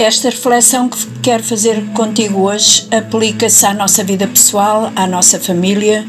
[0.00, 6.08] Esta reflexão que quero fazer contigo hoje aplica-se à nossa vida pessoal, à nossa família,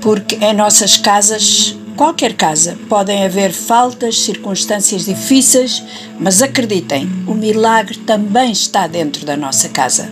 [0.00, 5.82] porque em nossas casas, qualquer casa, podem haver faltas, circunstâncias difíceis,
[6.18, 10.10] mas acreditem, o milagre também está dentro da nossa casa.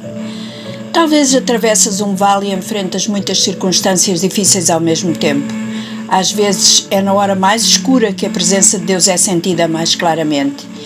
[0.93, 5.55] Talvez atravessas um vale e enfrentas muitas circunstâncias difíceis ao mesmo tempo.
[6.07, 9.95] Às vezes é na hora mais escura que a presença de Deus é sentida mais
[9.95, 10.77] claramente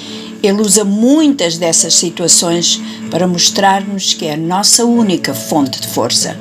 [0.43, 2.81] ele usa muitas dessas situações
[3.11, 6.37] para mostrar-nos que é a nossa única fonte de força.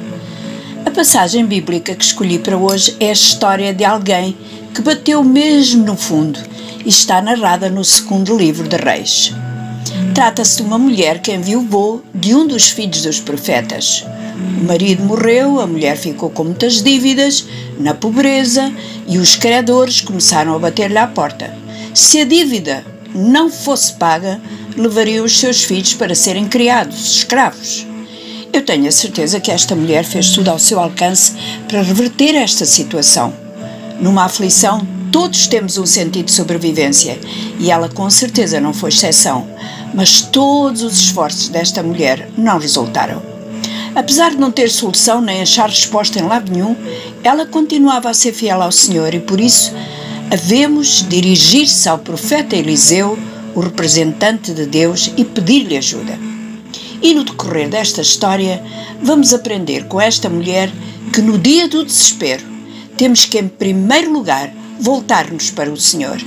[0.85, 4.37] A passagem bíblica que escolhi para hoje é a história de alguém
[4.73, 6.39] que bateu mesmo no fundo
[6.85, 9.33] e está narrada no segundo livro de Reis.
[10.13, 14.05] Trata-se de uma mulher que enviou de um dos filhos dos profetas.
[14.61, 17.45] O marido morreu, a mulher ficou com muitas dívidas,
[17.79, 18.73] na pobreza,
[19.07, 21.53] e os credores começaram a bater-lhe à porta.
[21.93, 24.39] Se a dívida não fosse paga,
[24.75, 27.85] levaria os seus filhos para serem criados, escravos.
[28.51, 31.33] Eu tenho a certeza que esta mulher fez tudo ao seu alcance
[31.67, 33.33] para reverter esta situação.
[33.99, 37.19] Numa aflição, todos temos um sentido de sobrevivência
[37.59, 39.47] e ela com certeza não foi exceção,
[39.93, 43.21] mas todos os esforços desta mulher não resultaram.
[43.95, 46.75] Apesar de não ter solução nem achar resposta em lado nenhum,
[47.23, 49.73] ela continuava a ser fiel ao Senhor e por isso
[50.31, 53.17] havemos dirigir-se ao profeta Eliseu,
[53.55, 56.17] o representante de Deus, e pedir-lhe ajuda.
[57.01, 58.61] E no decorrer desta história,
[59.01, 60.71] vamos aprender com esta mulher
[61.11, 62.43] que no dia do desespero
[62.95, 66.19] temos que, em primeiro lugar, voltar-nos para o Senhor.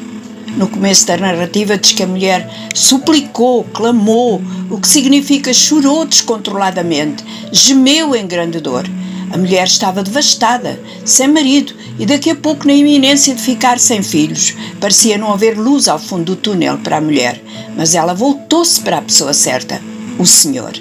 [0.57, 7.23] No começo da narrativa diz que a mulher suplicou, clamou, o que significa chorou descontroladamente,
[7.53, 8.85] gemeu em grande dor.
[9.31, 14.03] A mulher estava devastada, sem marido e daqui a pouco na iminência de ficar sem
[14.03, 14.55] filhos.
[14.81, 17.43] Parecia não haver luz ao fundo do túnel para a mulher,
[17.77, 19.81] mas ela voltou-se para a pessoa certa,
[20.19, 20.73] o Senhor.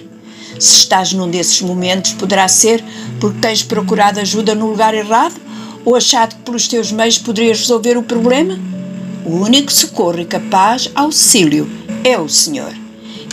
[0.59, 2.83] Se estás num desses momentos, poderá ser
[3.19, 5.35] porque tens procurado ajuda no lugar errado
[5.83, 8.59] ou achado que pelos teus meios poderias resolver o problema?
[9.25, 11.69] O único socorro e capaz auxílio
[12.03, 12.73] é o Senhor.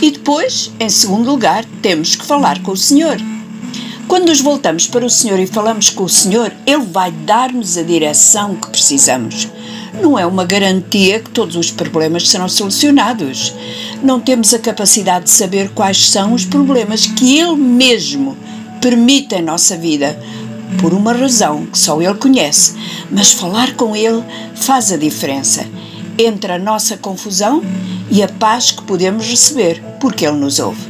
[0.01, 3.17] E depois, em segundo lugar, temos que falar com o Senhor.
[4.09, 7.83] Quando nos voltamos para o Senhor e falamos com o Senhor, Ele vai dar-nos a
[7.83, 9.47] direção que precisamos.
[10.01, 13.53] Não é uma garantia que todos os problemas serão solucionados.
[14.01, 18.35] Não temos a capacidade de saber quais são os problemas que Ele mesmo
[18.81, 20.19] permite em nossa vida,
[20.81, 22.73] por uma razão que só Ele conhece,
[23.11, 24.23] mas falar com Ele
[24.55, 25.67] faz a diferença
[26.17, 27.61] entre a nossa confusão
[28.09, 30.81] e a paz que podemos receber, porque Ele nos ouve.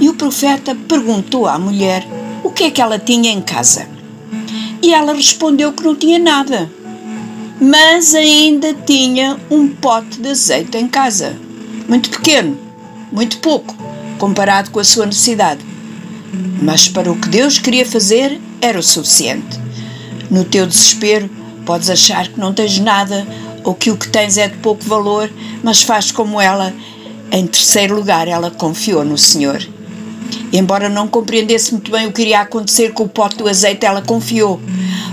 [0.00, 2.17] E o profeta perguntou à mulher
[2.58, 3.86] que é que ela tinha em casa.
[4.82, 6.68] E ela respondeu que não tinha nada,
[7.60, 11.36] mas ainda tinha um pote de azeite em casa.
[11.88, 12.58] Muito pequeno,
[13.12, 13.76] muito pouco,
[14.18, 15.64] comparado com a sua necessidade.
[16.60, 19.56] Mas para o que Deus queria fazer era o suficiente.
[20.28, 21.30] No teu desespero,
[21.64, 23.24] podes achar que não tens nada
[23.62, 25.30] ou que o que tens é de pouco valor,
[25.62, 26.74] mas faz como ela.
[27.30, 29.77] Em terceiro lugar, ela confiou no Senhor
[30.52, 34.00] Embora não compreendesse muito bem o que iria acontecer com o pote do azeite, ela
[34.00, 34.60] confiou.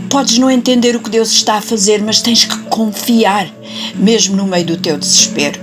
[0.10, 3.52] Podes não entender o que Deus está a fazer, mas tens que confiar,
[3.96, 5.60] mesmo no meio do teu desespero.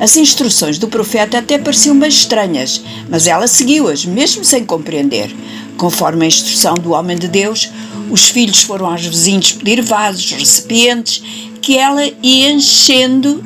[0.00, 5.34] As instruções do profeta até pareciam bem estranhas, mas ela seguiu-as, mesmo sem compreender.
[5.76, 7.70] Conforme a instrução do homem de Deus,
[8.10, 11.22] os filhos foram aos vizinhos pedir vasos, recipientes,
[11.60, 13.42] que ela ia enchendo,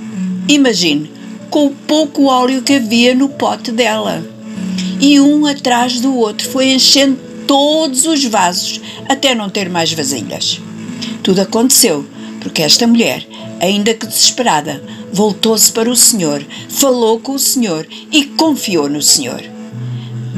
[0.48, 1.12] imagine,
[1.50, 4.35] com o pouco óleo que havia no pote dela
[5.00, 10.60] e um atrás do outro foi enchendo todos os vasos até não ter mais vasilhas.
[11.22, 12.06] Tudo aconteceu
[12.40, 13.26] porque esta mulher,
[13.60, 14.80] ainda que desesperada,
[15.12, 19.42] voltou-se para o Senhor, falou com o Senhor e confiou no Senhor.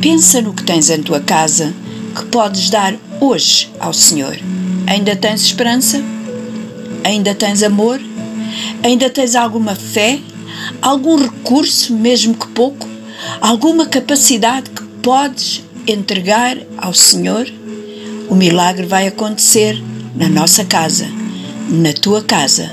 [0.01, 1.75] Pensa no que tens em tua casa
[2.17, 4.39] que podes dar hoje ao Senhor.
[4.87, 6.03] Ainda tens esperança?
[7.05, 8.01] Ainda tens amor?
[8.83, 10.19] Ainda tens alguma fé?
[10.81, 12.88] Algum recurso, mesmo que pouco?
[13.41, 17.47] Alguma capacidade que podes entregar ao Senhor,
[18.28, 19.83] o milagre vai acontecer
[20.15, 21.09] na nossa casa,
[21.69, 22.71] na tua casa,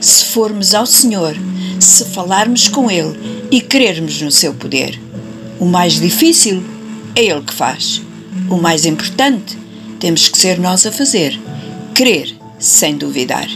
[0.00, 1.36] se formos ao Senhor,
[1.78, 4.98] se falarmos com Ele e crermos no seu poder.
[5.58, 6.62] O mais difícil
[7.14, 8.02] é Ele que faz.
[8.50, 9.56] O mais importante
[10.00, 11.38] temos que ser nós a fazer,
[11.94, 13.48] crer sem duvidar.